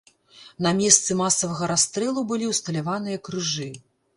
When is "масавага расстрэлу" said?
1.19-2.25